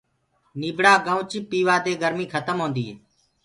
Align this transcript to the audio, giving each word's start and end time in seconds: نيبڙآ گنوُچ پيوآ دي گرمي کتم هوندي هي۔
نيبڙآ 0.59 0.93
گنوُچ 1.05 1.31
پيوآ 1.49 1.75
دي 1.83 1.93
گرمي 2.01 2.25
کتم 2.33 2.57
هوندي 2.61 2.83
هي۔ 2.87 2.95